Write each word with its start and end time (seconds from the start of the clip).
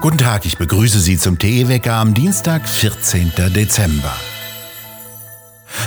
Guten 0.00 0.16
Tag, 0.16 0.46
ich 0.46 0.56
begrüße 0.56 0.98
Sie 0.98 1.18
zum 1.18 1.38
TE-Wecker 1.38 1.92
am 1.92 2.14
Dienstag, 2.14 2.66
14. 2.66 3.32
Dezember. 3.54 4.16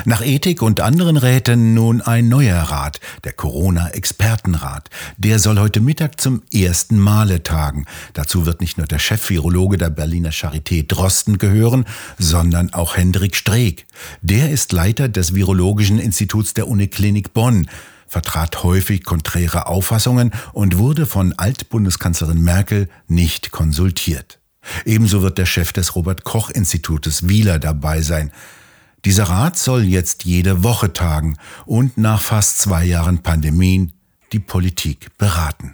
Nach 0.05 0.23
Ethik 0.23 0.61
und 0.61 0.81
anderen 0.81 1.17
Räten 1.17 1.73
nun 1.73 1.99
ein 1.99 2.29
neuer 2.29 2.61
Rat, 2.61 2.99
der 3.23 3.33
Corona-Expertenrat. 3.33 4.91
Der 5.17 5.39
soll 5.39 5.57
heute 5.57 5.79
Mittag 5.79 6.21
zum 6.21 6.43
ersten 6.53 6.99
Male 6.99 7.41
tagen. 7.41 7.85
Dazu 8.13 8.45
wird 8.45 8.61
nicht 8.61 8.77
nur 8.77 8.85
der 8.85 8.99
Chef-Virologe 8.99 9.77
der 9.77 9.89
Berliner 9.89 10.31
Charité 10.31 10.85
Drosten 10.85 11.39
gehören, 11.39 11.85
sondern 12.19 12.71
auch 12.71 12.95
Hendrik 12.95 13.35
Streeck. 13.35 13.87
Der 14.21 14.51
ist 14.51 14.73
Leiter 14.73 15.09
des 15.09 15.33
Virologischen 15.33 15.97
Instituts 15.97 16.53
der 16.53 16.67
Uniklinik 16.67 17.33
Bonn 17.33 17.67
vertrat 18.13 18.63
häufig 18.63 19.03
konträre 19.03 19.65
Auffassungen 19.65 20.31
und 20.53 20.77
wurde 20.77 21.05
von 21.05 21.33
Altbundeskanzlerin 21.33 22.41
Merkel 22.41 22.87
nicht 23.07 23.51
konsultiert. 23.51 24.39
Ebenso 24.85 25.21
wird 25.23 25.37
der 25.37 25.47
Chef 25.47 25.73
des 25.73 25.95
Robert 25.95 26.23
Koch 26.23 26.49
Institutes 26.51 27.27
Wieler 27.27 27.59
dabei 27.59 28.01
sein. 28.01 28.31
Dieser 29.03 29.25
Rat 29.25 29.57
soll 29.57 29.83
jetzt 29.83 30.23
jede 30.23 30.63
Woche 30.63 30.93
tagen 30.93 31.37
und 31.65 31.97
nach 31.97 32.21
fast 32.21 32.59
zwei 32.59 32.85
Jahren 32.85 33.23
Pandemien 33.23 33.91
die 34.31 34.39
Politik 34.39 35.17
beraten. 35.17 35.73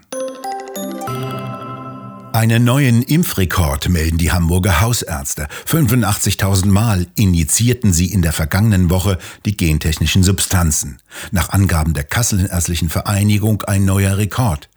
Einen 2.39 2.63
neuen 2.63 3.03
Impfrekord 3.03 3.89
melden 3.89 4.17
die 4.17 4.31
Hamburger 4.31 4.79
Hausärzte. 4.79 5.49
85.000 5.67 6.67
Mal 6.67 7.07
injizierten 7.15 7.91
sie 7.91 8.13
in 8.13 8.21
der 8.21 8.31
vergangenen 8.31 8.89
Woche 8.89 9.17
die 9.45 9.57
gentechnischen 9.57 10.23
Substanzen. 10.23 11.01
Nach 11.31 11.49
Angaben 11.49 11.93
der 11.93 12.05
Kasselärztlichen 12.05 12.87
Vereinigung 12.87 13.63
ein 13.63 13.83
neuer 13.83 14.15
Rekord. 14.15 14.69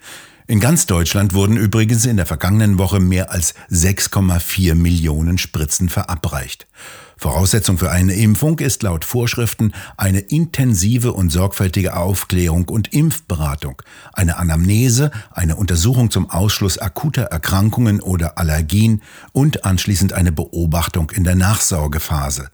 In 0.49 0.59
ganz 0.59 0.87
Deutschland 0.87 1.35
wurden 1.35 1.57
übrigens 1.57 2.05
in 2.05 2.17
der 2.17 2.27
vergangenen 2.27 2.79
Woche 2.79 2.99
mehr 2.99 3.31
als 3.31 3.55
6,4 3.71 4.75
Millionen 4.75 5.39
Spritzen 5.39 5.89
verabreicht. 5.89 6.67
Voraussetzung 7.17 7.79
für 7.79 7.91
eine 7.91 8.15
Impfung 8.15 8.59
ist 8.59 8.83
laut 8.83 9.05
Vorschriften 9.05 9.73
eine 9.97 10.21
intensive 10.21 11.13
und 11.13 11.31
sorgfältige 11.31 11.97
Aufklärung 11.97 12.69
und 12.69 12.93
Impfberatung, 12.93 13.83
eine 14.13 14.37
Anamnese, 14.37 15.11
eine 15.31 15.57
Untersuchung 15.57 16.11
zum 16.11 16.31
Ausschluss 16.31 16.79
akuter 16.79 17.25
Erkrankungen 17.25 18.01
oder 18.01 18.39
Allergien 18.39 19.03
und 19.33 19.65
anschließend 19.65 20.13
eine 20.13 20.33
Beobachtung 20.33 21.11
in 21.11 21.25
der 21.25 21.35
Nachsorgephase. 21.35 22.51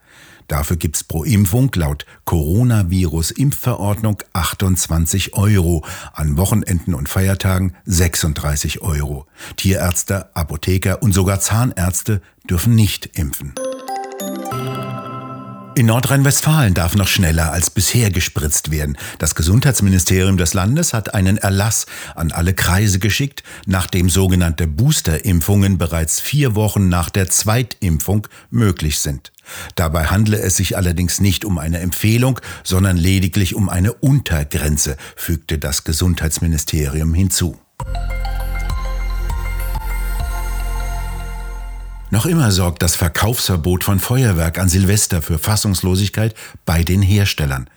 Dafür 0.49 0.77
gibt's 0.79 1.05
pro 1.05 1.25
Impfung 1.25 1.71
laut 1.75 2.07
Coronavirus-Impfverordnung 2.25 4.23
28 4.33 5.35
Euro, 5.35 5.85
an 6.15 6.39
Wochenenden 6.39 6.95
und 6.95 7.11
Feiertagen 7.11 7.75
36 7.85 8.81
Euro. 8.81 9.27
Tierärzte, 9.57 10.35
Apotheker 10.35 11.03
und 11.03 11.13
sogar 11.13 11.41
Zahnärzte 11.41 12.23
dürfen 12.49 12.75
nicht 12.75 13.19
impfen. 13.19 13.53
In 15.79 15.87
Nordrhein-Westfalen 15.87 16.75
darf 16.75 16.97
noch 16.97 17.07
schneller 17.07 17.53
als 17.53 17.71
bisher 17.71 18.11
gespritzt 18.11 18.73
werden. 18.73 18.99
Das 19.21 19.37
Gesundheitsministerium 19.37 20.37
des 20.37 20.53
Landes 20.53 20.93
hat 20.93 21.15
einen 21.15 21.37
Erlass 21.37 21.87
an 22.17 22.33
alle 22.33 22.53
Kreise 22.53 22.99
geschickt, 22.99 23.45
nachdem 23.65 24.11
sogenannte 24.11 24.67
Boosterimpfungen 24.67 25.79
bereits 25.79 26.19
vier 26.19 26.57
Wochen 26.57 26.89
nach 26.89 27.11
der 27.11 27.31
Zweitimpfung 27.31 28.27
möglich 28.51 28.99
sind. 28.99 29.31
Dabei 29.77 30.07
handle 30.07 30.41
es 30.41 30.57
sich 30.57 30.77
allerdings 30.77 31.21
nicht 31.21 31.45
um 31.45 31.59
eine 31.59 31.79
Empfehlung, 31.79 32.41
sondern 32.65 32.97
lediglich 32.97 33.55
um 33.55 33.69
eine 33.69 33.93
Untergrenze, 33.93 34.97
fügte 35.15 35.59
das 35.59 35.85
Gesundheitsministerium 35.85 37.15
hinzu. 37.15 37.57
Noch 42.11 42.25
immer 42.25 42.51
sorgt 42.53 42.83
das 42.83 42.97
Verkaufsverbot 42.97 43.85
von 43.85 44.01
Feuerwerk 44.01 44.59
an 44.59 44.71
Silvester 44.71 45.21
für 45.21 45.39
Fassungslosigkeit 45.39 46.35
bei 46.65 46.83
den 46.83 47.03
Herstellern. 47.03 47.69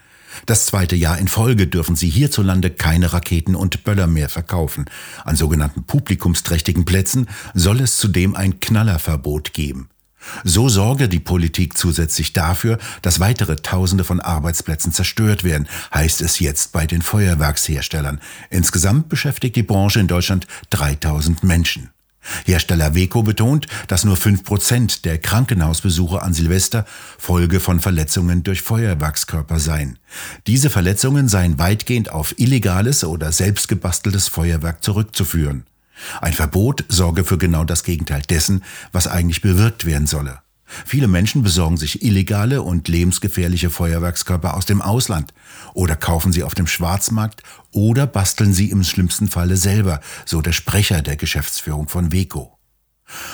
Das 0.45 0.65
zweite 0.65 0.95
Jahr 0.95 1.17
in 1.17 1.27
Folge 1.27 1.67
dürfen 1.67 1.97
sie 1.97 2.09
hierzulande 2.09 2.69
keine 2.69 3.11
Raketen 3.11 3.55
und 3.55 3.83
Böller 3.83 4.07
mehr 4.07 4.29
verkaufen. 4.29 4.85
An 5.25 5.35
sogenannten 5.35 5.83
publikumsträchtigen 5.83 6.85
Plätzen 6.85 7.27
soll 7.53 7.81
es 7.81 7.97
zudem 7.97 8.33
ein 8.33 8.61
Knallerverbot 8.61 9.51
geben. 9.51 9.89
So 10.45 10.69
sorge 10.69 11.09
die 11.09 11.19
Politik 11.19 11.77
zusätzlich 11.77 12.31
dafür, 12.31 12.77
dass 13.01 13.19
weitere 13.19 13.57
Tausende 13.57 14.05
von 14.05 14.21
Arbeitsplätzen 14.21 14.93
zerstört 14.93 15.43
werden, 15.43 15.67
heißt 15.93 16.21
es 16.21 16.39
jetzt 16.39 16.71
bei 16.71 16.85
den 16.85 17.01
Feuerwerksherstellern. 17.01 18.21
Insgesamt 18.49 19.09
beschäftigt 19.09 19.57
die 19.57 19.63
Branche 19.63 19.99
in 19.99 20.07
Deutschland 20.07 20.47
3000 20.69 21.43
Menschen. 21.43 21.89
Hersteller 22.45 22.95
Weco 22.95 23.23
betont, 23.23 23.67
dass 23.87 24.03
nur 24.03 24.17
fünf 24.17 24.43
Prozent 24.43 25.05
der 25.05 25.17
Krankenhausbesuche 25.17 26.21
an 26.21 26.33
Silvester 26.33 26.85
Folge 27.17 27.59
von 27.59 27.79
Verletzungen 27.79 28.43
durch 28.43 28.61
Feuerwerkskörper 28.61 29.59
seien. 29.59 29.99
Diese 30.47 30.69
Verletzungen 30.69 31.27
seien 31.27 31.59
weitgehend 31.59 32.11
auf 32.11 32.37
illegales 32.37 33.03
oder 33.03 33.31
selbstgebasteltes 33.31 34.27
Feuerwerk 34.27 34.83
zurückzuführen. 34.83 35.65
Ein 36.19 36.33
Verbot 36.33 36.85
sorge 36.89 37.23
für 37.23 37.37
genau 37.37 37.63
das 37.63 37.83
Gegenteil 37.83 38.21
dessen, 38.23 38.63
was 38.91 39.07
eigentlich 39.07 39.41
bewirkt 39.41 39.85
werden 39.85 40.07
solle. 40.07 40.39
Viele 40.85 41.07
Menschen 41.07 41.43
besorgen 41.43 41.77
sich 41.77 42.03
illegale 42.03 42.61
und 42.61 42.87
lebensgefährliche 42.87 43.69
Feuerwerkskörper 43.69 44.55
aus 44.55 44.65
dem 44.65 44.81
Ausland 44.81 45.33
oder 45.73 45.95
kaufen 45.95 46.31
sie 46.31 46.43
auf 46.43 46.55
dem 46.55 46.67
Schwarzmarkt 46.67 47.43
oder 47.71 48.07
basteln 48.07 48.53
sie 48.53 48.69
im 48.69 48.83
schlimmsten 48.83 49.27
Falle 49.27 49.57
selber, 49.57 50.01
so 50.25 50.41
der 50.41 50.53
Sprecher 50.53 51.01
der 51.01 51.17
Geschäftsführung 51.17 51.87
von 51.87 52.11
Weco. 52.11 52.57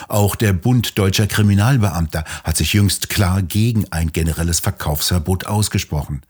Auch 0.08 0.36
der 0.36 0.54
Bund 0.54 0.98
deutscher 0.98 1.28
Kriminalbeamter 1.28 2.24
hat 2.44 2.58
sich 2.58 2.74
jüngst 2.74 3.10
klar 3.10 3.42
gegen 3.42 3.92
ein 3.92 4.12
generelles 4.12 4.60
Verkaufsverbot 4.60 5.46
ausgesprochen. 5.46 6.22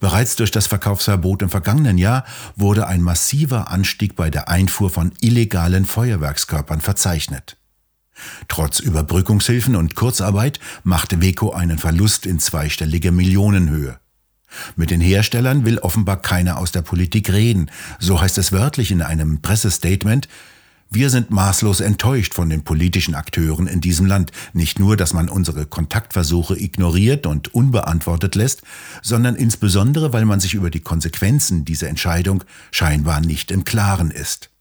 Bereits 0.00 0.36
durch 0.36 0.50
das 0.50 0.66
Verkaufsverbot 0.66 1.42
im 1.42 1.50
vergangenen 1.50 1.98
Jahr 1.98 2.24
wurde 2.56 2.86
ein 2.86 3.02
massiver 3.02 3.70
Anstieg 3.70 4.16
bei 4.16 4.30
der 4.30 4.48
Einfuhr 4.48 4.90
von 4.90 5.12
illegalen 5.20 5.84
Feuerwerkskörpern 5.84 6.80
verzeichnet. 6.80 7.56
Trotz 8.48 8.80
Überbrückungshilfen 8.80 9.76
und 9.76 9.94
Kurzarbeit 9.94 10.60
machte 10.84 11.20
Weco 11.20 11.52
einen 11.52 11.78
Verlust 11.78 12.26
in 12.26 12.38
zweistelliger 12.38 13.12
Millionenhöhe. 13.12 13.98
Mit 14.76 14.90
den 14.90 15.00
Herstellern 15.00 15.64
will 15.64 15.78
offenbar 15.78 16.20
keiner 16.20 16.58
aus 16.58 16.72
der 16.72 16.82
Politik 16.82 17.32
reden. 17.32 17.70
So 17.98 18.20
heißt 18.20 18.38
es 18.38 18.52
wörtlich 18.52 18.90
in 18.90 19.02
einem 19.02 19.40
Pressestatement, 19.40 20.28
wir 20.94 21.08
sind 21.08 21.30
maßlos 21.30 21.80
enttäuscht 21.80 22.34
von 22.34 22.50
den 22.50 22.64
politischen 22.64 23.14
Akteuren 23.14 23.66
in 23.66 23.80
diesem 23.80 24.04
Land. 24.04 24.30
Nicht 24.52 24.78
nur, 24.78 24.98
dass 24.98 25.14
man 25.14 25.30
unsere 25.30 25.64
Kontaktversuche 25.64 26.54
ignoriert 26.54 27.26
und 27.26 27.54
unbeantwortet 27.54 28.34
lässt, 28.34 28.60
sondern 29.00 29.34
insbesondere, 29.34 30.12
weil 30.12 30.26
man 30.26 30.38
sich 30.38 30.52
über 30.52 30.68
die 30.68 30.80
Konsequenzen 30.80 31.64
dieser 31.64 31.88
Entscheidung 31.88 32.44
scheinbar 32.72 33.22
nicht 33.22 33.50
im 33.50 33.64
Klaren 33.64 34.10
ist. 34.10 34.51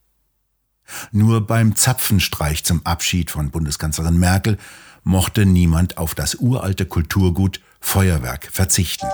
Nur 1.11 1.45
beim 1.45 1.75
Zapfenstreich 1.75 2.63
zum 2.63 2.85
Abschied 2.85 3.31
von 3.31 3.49
Bundeskanzlerin 3.49 4.17
Merkel 4.17 4.57
mochte 5.03 5.45
niemand 5.45 5.97
auf 5.97 6.15
das 6.15 6.35
uralte 6.35 6.85
Kulturgut 6.85 7.59
Feuerwerk 7.79 8.49
verzichten. 8.51 9.07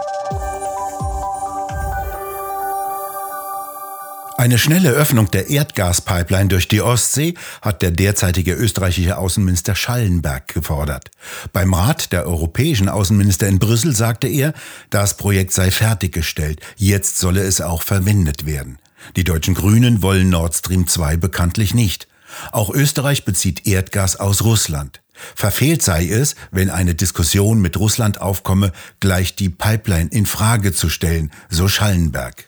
Eine 4.39 4.59
schnelle 4.59 4.91
Öffnung 4.91 5.31
der 5.31 5.49
Erdgaspipeline 5.49 6.49
durch 6.49 6.67
die 6.67 6.81
Ostsee 6.81 7.33
hat 7.63 7.81
der 7.81 7.89
derzeitige 7.89 8.53
österreichische 8.53 9.17
Außenminister 9.17 9.73
Schallenberg 9.73 10.47
gefordert. 10.47 11.09
Beim 11.53 11.73
Rat 11.73 12.13
der 12.13 12.27
europäischen 12.27 12.87
Außenminister 12.87 13.47
in 13.47 13.57
Brüssel 13.57 13.95
sagte 13.95 14.27
er, 14.27 14.53
das 14.91 15.17
Projekt 15.17 15.53
sei 15.53 15.71
fertiggestellt, 15.71 16.61
jetzt 16.75 17.17
solle 17.17 17.41
es 17.41 17.61
auch 17.61 17.81
verwendet 17.81 18.45
werden. 18.45 18.77
Die 19.15 19.23
deutschen 19.23 19.53
Grünen 19.53 20.01
wollen 20.01 20.29
Nord 20.29 20.55
Stream 20.55 20.87
2 20.87 21.17
bekanntlich 21.17 21.73
nicht. 21.73 22.07
Auch 22.51 22.69
Österreich 22.69 23.25
bezieht 23.25 23.67
Erdgas 23.67 24.17
aus 24.17 24.43
Russland. 24.43 25.01
Verfehlt 25.35 25.81
sei 25.81 26.07
es, 26.07 26.35
wenn 26.51 26.69
eine 26.69 26.93
Diskussion 26.93 27.59
mit 27.59 27.77
Russland 27.77 28.21
aufkomme, 28.21 28.71
gleich 28.99 29.35
die 29.35 29.49
Pipeline 29.49 30.09
in 30.11 30.25
Frage 30.25 30.73
zu 30.73 30.89
stellen, 30.89 31.31
so 31.49 31.67
Schallenberg. 31.67 32.47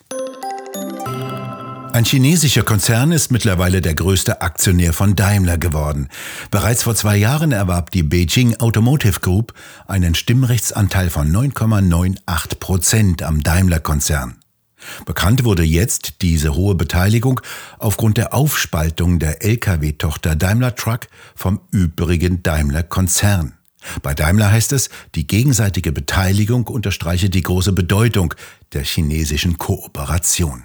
Ein 1.92 2.06
chinesischer 2.06 2.62
Konzern 2.62 3.12
ist 3.12 3.32
mittlerweile 3.32 3.82
der 3.82 3.96
größte 3.96 4.42
Aktionär 4.42 4.94
von 4.94 5.16
Daimler 5.16 5.58
geworden. 5.58 6.08
Bereits 6.52 6.84
vor 6.84 6.96
zwei 6.96 7.18
Jahren 7.18 7.52
erwarb 7.52 7.90
die 7.90 8.04
Beijing 8.04 8.56
Automotive 8.58 9.20
Group 9.22 9.54
einen 9.88 10.14
Stimmrechtsanteil 10.14 11.10
von 11.10 11.32
9,98 11.32 12.60
Prozent 12.60 13.24
am 13.24 13.42
Daimler-Konzern. 13.42 14.39
Bekannt 15.06 15.44
wurde 15.44 15.64
jetzt 15.64 16.22
diese 16.22 16.56
hohe 16.56 16.76
Beteiligung 16.76 17.42
aufgrund 17.78 18.18
der 18.18 18.34
Aufspaltung 18.34 19.20
der 19.20 19.44
Lkw-Tochter 19.44 20.36
Daimler 20.36 20.76
Truck 20.76 21.08
vom 21.36 21.62
übrigen 21.72 22.44
Daimler-Konzern. 22.44 23.54
Bei 24.02 24.14
Daimler 24.14 24.52
heißt 24.52 24.74
es, 24.74 24.90
die 25.16 25.26
gegenseitige 25.26 25.92
Beteiligung 25.92 26.68
unterstreiche 26.68 27.30
die 27.30 27.42
große 27.42 27.72
Bedeutung 27.72 28.34
der 28.74 28.84
chinesischen 28.84 29.58
Kooperation. 29.58 30.64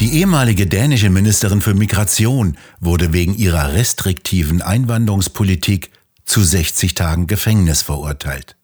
Die 0.00 0.18
ehemalige 0.18 0.66
dänische 0.66 1.08
Ministerin 1.08 1.60
für 1.60 1.72
Migration 1.72 2.58
wurde 2.80 3.12
wegen 3.12 3.34
ihrer 3.34 3.72
restriktiven 3.72 4.60
Einwanderungspolitik 4.60 5.90
zu 6.26 6.42
60 6.42 6.94
Tagen 6.94 7.26
Gefängnis 7.26 7.82
verurteilt. 7.82 8.56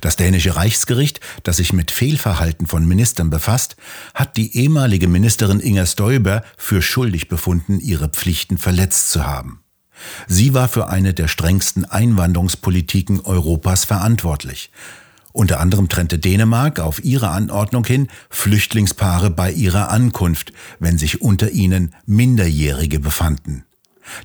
Das 0.00 0.16
dänische 0.16 0.56
Reichsgericht, 0.56 1.20
das 1.42 1.58
sich 1.58 1.72
mit 1.72 1.90
Fehlverhalten 1.90 2.66
von 2.66 2.86
Ministern 2.86 3.30
befasst, 3.30 3.76
hat 4.14 4.36
die 4.36 4.56
ehemalige 4.56 5.08
Ministerin 5.08 5.60
Inger 5.60 5.86
Stoiber 5.86 6.42
für 6.56 6.82
schuldig 6.82 7.28
befunden, 7.28 7.80
ihre 7.80 8.08
Pflichten 8.08 8.58
verletzt 8.58 9.10
zu 9.10 9.26
haben. 9.26 9.60
Sie 10.26 10.54
war 10.54 10.68
für 10.68 10.88
eine 10.88 11.14
der 11.14 11.28
strengsten 11.28 11.84
Einwanderungspolitiken 11.84 13.20
Europas 13.20 13.84
verantwortlich. 13.84 14.70
Unter 15.32 15.58
anderem 15.58 15.88
trennte 15.88 16.18
Dänemark 16.18 16.78
auf 16.78 17.02
ihre 17.04 17.30
Anordnung 17.30 17.84
hin 17.84 18.08
Flüchtlingspaare 18.30 19.30
bei 19.30 19.50
ihrer 19.50 19.90
Ankunft, 19.90 20.52
wenn 20.78 20.96
sich 20.96 21.22
unter 21.22 21.50
ihnen 21.50 21.92
Minderjährige 22.06 23.00
befanden. 23.00 23.64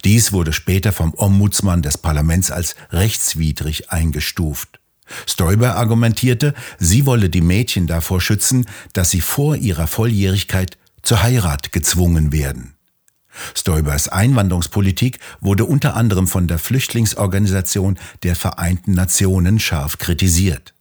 Dies 0.03 0.31
wurde 0.33 0.53
später 0.53 0.91
vom 0.91 1.13
Ombudsmann 1.15 1.81
des 1.81 1.97
Parlaments 1.97 2.51
als 2.51 2.75
rechtswidrig 2.91 3.91
eingestuft. 3.91 4.78
Stoiber 5.27 5.75
argumentierte, 5.75 6.53
sie 6.77 7.05
wolle 7.05 7.29
die 7.29 7.41
Mädchen 7.41 7.87
davor 7.87 8.21
schützen, 8.21 8.65
dass 8.93 9.09
sie 9.09 9.21
vor 9.21 9.55
ihrer 9.55 9.87
Volljährigkeit 9.87 10.77
zur 11.01 11.23
Heirat 11.23 11.71
gezwungen 11.71 12.31
werden. 12.31 12.75
Stoibers 13.55 14.09
Einwanderungspolitik 14.09 15.19
wurde 15.39 15.65
unter 15.65 15.95
anderem 15.95 16.27
von 16.27 16.47
der 16.47 16.59
Flüchtlingsorganisation 16.59 17.97
der 18.23 18.35
Vereinten 18.35 18.93
Nationen 18.93 19.59
scharf 19.59 19.97
kritisiert. 19.97 20.73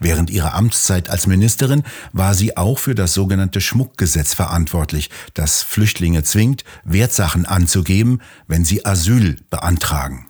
Während 0.00 0.30
ihrer 0.30 0.54
Amtszeit 0.54 1.10
als 1.10 1.26
Ministerin 1.26 1.82
war 2.12 2.34
sie 2.34 2.56
auch 2.56 2.78
für 2.78 2.94
das 2.94 3.12
sogenannte 3.12 3.60
Schmuckgesetz 3.60 4.32
verantwortlich, 4.32 5.10
das 5.34 5.62
Flüchtlinge 5.62 6.22
zwingt, 6.22 6.64
Wertsachen 6.84 7.44
anzugeben, 7.44 8.22
wenn 8.46 8.64
sie 8.64 8.86
Asyl 8.86 9.36
beantragen. 9.50 10.26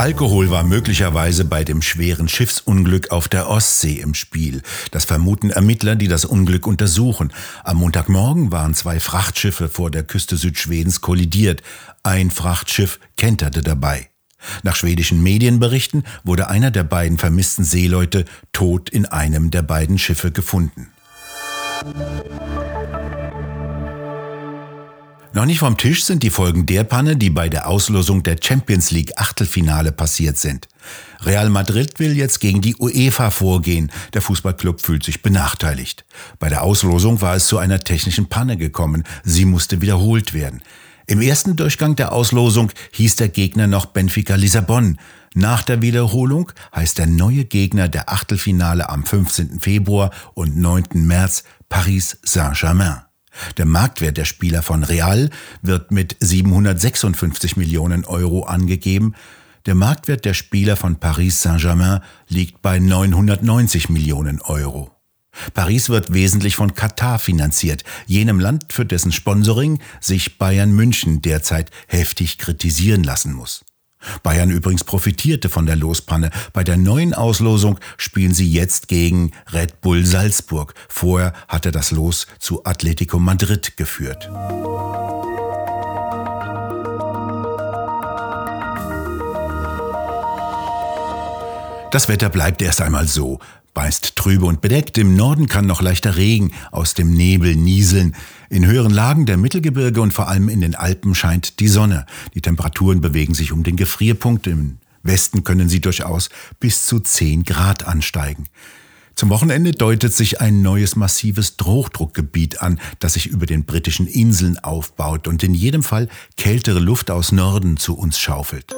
Alkohol 0.00 0.48
war 0.48 0.62
möglicherweise 0.62 1.44
bei 1.44 1.62
dem 1.62 1.82
schweren 1.82 2.26
Schiffsunglück 2.26 3.10
auf 3.10 3.28
der 3.28 3.50
Ostsee 3.50 4.00
im 4.00 4.14
Spiel. 4.14 4.62
Das 4.92 5.04
vermuten 5.04 5.50
Ermittler, 5.50 5.94
die 5.94 6.08
das 6.08 6.24
Unglück 6.24 6.66
untersuchen. 6.66 7.34
Am 7.64 7.76
Montagmorgen 7.76 8.50
waren 8.50 8.72
zwei 8.72 8.98
Frachtschiffe 8.98 9.68
vor 9.68 9.90
der 9.90 10.02
Küste 10.02 10.38
Südschwedens 10.38 11.02
kollidiert. 11.02 11.62
Ein 12.02 12.30
Frachtschiff 12.30 12.98
kenterte 13.18 13.60
dabei. 13.60 14.08
Nach 14.62 14.74
schwedischen 14.74 15.22
Medienberichten 15.22 16.04
wurde 16.24 16.48
einer 16.48 16.70
der 16.70 16.84
beiden 16.84 17.18
vermissten 17.18 17.64
Seeleute 17.64 18.24
tot 18.54 18.88
in 18.88 19.04
einem 19.04 19.50
der 19.50 19.60
beiden 19.60 19.98
Schiffe 19.98 20.32
gefunden. 20.32 20.88
Noch 25.32 25.46
nicht 25.46 25.60
vom 25.60 25.76
Tisch 25.76 26.02
sind 26.04 26.24
die 26.24 26.30
Folgen 26.30 26.66
der 26.66 26.82
Panne, 26.82 27.16
die 27.16 27.30
bei 27.30 27.48
der 27.48 27.68
Auslosung 27.68 28.24
der 28.24 28.36
Champions 28.42 28.90
League 28.90 29.12
Achtelfinale 29.16 29.92
passiert 29.92 30.36
sind. 30.38 30.66
Real 31.20 31.50
Madrid 31.50 32.00
will 32.00 32.16
jetzt 32.16 32.40
gegen 32.40 32.60
die 32.60 32.74
UEFA 32.74 33.30
vorgehen. 33.30 33.92
Der 34.12 34.22
Fußballclub 34.22 34.80
fühlt 34.80 35.04
sich 35.04 35.22
benachteiligt. 35.22 36.04
Bei 36.40 36.48
der 36.48 36.64
Auslosung 36.64 37.20
war 37.20 37.36
es 37.36 37.46
zu 37.46 37.58
einer 37.58 37.78
technischen 37.78 38.28
Panne 38.28 38.56
gekommen. 38.56 39.04
Sie 39.22 39.44
musste 39.44 39.80
wiederholt 39.80 40.34
werden. 40.34 40.62
Im 41.06 41.20
ersten 41.20 41.54
Durchgang 41.54 41.94
der 41.94 42.10
Auslosung 42.10 42.72
hieß 42.92 43.14
der 43.16 43.28
Gegner 43.28 43.68
noch 43.68 43.86
Benfica 43.86 44.34
Lissabon. 44.34 44.98
Nach 45.34 45.62
der 45.62 45.80
Wiederholung 45.80 46.50
heißt 46.74 46.98
der 46.98 47.06
neue 47.06 47.44
Gegner 47.44 47.88
der 47.88 48.10
Achtelfinale 48.12 48.88
am 48.88 49.04
15. 49.04 49.60
Februar 49.60 50.10
und 50.34 50.56
9. 50.56 50.86
März 50.94 51.44
Paris 51.68 52.18
Saint-Germain. 52.24 53.09
Der 53.56 53.66
Marktwert 53.66 54.16
der 54.16 54.24
Spieler 54.24 54.62
von 54.62 54.82
Real 54.82 55.30
wird 55.62 55.90
mit 55.90 56.16
756 56.20 57.56
Millionen 57.56 58.04
Euro 58.04 58.44
angegeben. 58.44 59.14
Der 59.66 59.74
Marktwert 59.74 60.24
der 60.24 60.34
Spieler 60.34 60.76
von 60.76 60.96
Paris 60.96 61.42
Saint-Germain 61.42 62.00
liegt 62.28 62.62
bei 62.62 62.78
990 62.78 63.88
Millionen 63.88 64.40
Euro. 64.40 64.90
Paris 65.54 65.88
wird 65.88 66.12
wesentlich 66.12 66.56
von 66.56 66.74
Katar 66.74 67.18
finanziert, 67.18 67.84
jenem 68.06 68.40
Land, 68.40 68.72
für 68.72 68.84
dessen 68.84 69.12
Sponsoring 69.12 69.80
sich 70.00 70.38
Bayern 70.38 70.72
München 70.72 71.22
derzeit 71.22 71.70
heftig 71.86 72.38
kritisieren 72.38 73.04
lassen 73.04 73.32
muss. 73.32 73.64
Bayern 74.22 74.50
übrigens 74.50 74.84
profitierte 74.84 75.48
von 75.48 75.66
der 75.66 75.76
Lospanne. 75.76 76.30
Bei 76.52 76.64
der 76.64 76.76
neuen 76.76 77.14
Auslosung 77.14 77.78
spielen 77.96 78.34
sie 78.34 78.50
jetzt 78.50 78.88
gegen 78.88 79.32
Red 79.52 79.80
Bull 79.80 80.06
Salzburg. 80.06 80.74
Vorher 80.88 81.32
hatte 81.48 81.70
das 81.70 81.90
Los 81.90 82.26
zu 82.38 82.64
Atletico 82.64 83.18
Madrid 83.18 83.76
geführt. 83.76 84.30
Das 91.90 92.08
Wetter 92.08 92.28
bleibt 92.28 92.62
erst 92.62 92.80
einmal 92.80 93.08
so. 93.08 93.40
Meist 93.74 94.14
trübe 94.16 94.44
und 94.44 94.60
bedeckt, 94.60 94.98
im 94.98 95.16
Norden 95.16 95.46
kann 95.46 95.66
noch 95.66 95.80
leichter 95.80 96.16
Regen 96.16 96.52
aus 96.70 96.92
dem 96.92 97.12
Nebel 97.12 97.56
nieseln. 97.56 98.14
In 98.50 98.66
höheren 98.66 98.92
Lagen 98.92 99.24
der 99.24 99.38
Mittelgebirge 99.38 100.02
und 100.02 100.12
vor 100.12 100.28
allem 100.28 100.50
in 100.50 100.60
den 100.60 100.74
Alpen 100.74 101.14
scheint 101.14 101.60
die 101.60 101.68
Sonne. 101.68 102.04
Die 102.34 102.42
Temperaturen 102.42 103.00
bewegen 103.00 103.32
sich 103.32 103.52
um 103.52 103.62
den 103.62 103.76
Gefrierpunkt. 103.76 104.46
Im 104.48 104.76
Westen 105.02 105.44
können 105.44 105.70
sie 105.70 105.80
durchaus 105.80 106.28
bis 106.58 106.84
zu 106.84 107.00
10 107.00 107.44
Grad 107.44 107.86
ansteigen. 107.86 108.48
Zum 109.14 109.30
Wochenende 109.30 109.72
deutet 109.72 110.12
sich 110.12 110.42
ein 110.42 110.62
neues 110.62 110.94
massives 110.94 111.56
Hochdruckgebiet 111.62 112.60
an, 112.60 112.80
das 112.98 113.14
sich 113.14 113.28
über 113.28 113.46
den 113.46 113.64
britischen 113.64 114.06
Inseln 114.06 114.58
aufbaut 114.58 115.26
und 115.26 115.42
in 115.42 115.54
jedem 115.54 115.82
Fall 115.82 116.08
kältere 116.36 116.80
Luft 116.80 117.10
aus 117.10 117.32
Norden 117.32 117.76
zu 117.76 117.96
uns 117.96 118.18
schaufelt. 118.18 118.74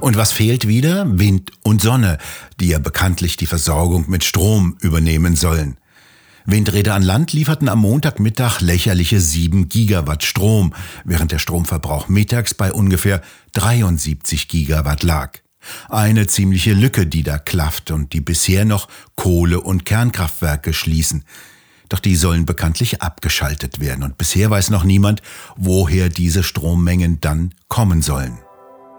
Und 0.00 0.16
was 0.16 0.32
fehlt 0.32 0.66
wieder? 0.66 1.18
Wind 1.18 1.52
und 1.62 1.82
Sonne, 1.82 2.18
die 2.58 2.68
ja 2.68 2.78
bekanntlich 2.78 3.36
die 3.36 3.46
Versorgung 3.46 4.08
mit 4.08 4.24
Strom 4.24 4.76
übernehmen 4.80 5.36
sollen. 5.36 5.76
Windräder 6.46 6.94
an 6.94 7.02
Land 7.02 7.34
lieferten 7.34 7.68
am 7.68 7.80
Montagmittag 7.80 8.60
lächerliche 8.60 9.20
7 9.20 9.68
Gigawatt 9.68 10.24
Strom, 10.24 10.74
während 11.04 11.32
der 11.32 11.38
Stromverbrauch 11.38 12.08
mittags 12.08 12.54
bei 12.54 12.72
ungefähr 12.72 13.20
73 13.52 14.48
Gigawatt 14.48 15.02
lag. 15.02 15.38
Eine 15.90 16.26
ziemliche 16.26 16.72
Lücke, 16.72 17.06
die 17.06 17.22
da 17.22 17.36
klafft 17.36 17.90
und 17.90 18.14
die 18.14 18.22
bisher 18.22 18.64
noch 18.64 18.88
Kohle- 19.16 19.60
und 19.60 19.84
Kernkraftwerke 19.84 20.72
schließen. 20.72 21.24
Doch 21.90 22.00
die 22.00 22.16
sollen 22.16 22.46
bekanntlich 22.46 23.02
abgeschaltet 23.02 23.80
werden 23.80 24.02
und 24.02 24.16
bisher 24.16 24.48
weiß 24.48 24.70
noch 24.70 24.84
niemand, 24.84 25.20
woher 25.56 26.08
diese 26.08 26.42
Strommengen 26.42 27.20
dann 27.20 27.52
kommen 27.68 28.00
sollen. 28.00 28.38